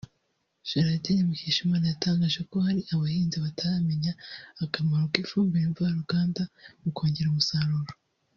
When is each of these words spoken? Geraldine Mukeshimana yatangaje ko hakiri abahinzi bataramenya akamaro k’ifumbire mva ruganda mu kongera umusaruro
Geraldine 0.69 1.25
Mukeshimana 1.27 1.85
yatangaje 1.87 2.39
ko 2.49 2.55
hakiri 2.65 2.89
abahinzi 2.95 3.37
bataramenya 3.45 4.11
akamaro 4.63 5.05
k’ifumbire 5.13 5.65
mva 5.71 5.87
ruganda 5.97 6.43
mu 6.83 6.89
kongera 6.97 7.27
umusaruro 7.31 7.91